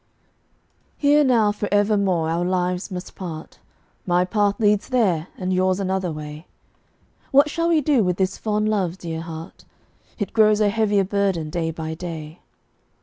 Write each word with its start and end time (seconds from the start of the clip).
Here 0.97 1.23
now 1.23 1.51
forevermore 1.51 2.27
our 2.27 2.43
lives 2.43 2.89
must 2.89 3.13
part. 3.13 3.59
My 4.07 4.25
path 4.25 4.59
leads 4.59 4.89
there, 4.89 5.27
and 5.37 5.53
yours 5.53 5.79
another 5.79 6.11
way. 6.11 6.47
What 7.29 7.51
shall 7.51 7.69
we 7.69 7.81
do 7.81 8.03
with 8.03 8.17
this 8.17 8.35
fond 8.35 8.67
love, 8.67 8.97
dear 8.97 9.21
heart? 9.21 9.63
It 10.17 10.33
grows 10.33 10.59
a 10.59 10.69
heavier 10.69 11.03
burden 11.03 11.51
day 11.51 11.69
by 11.69 11.93
day. 11.93 12.39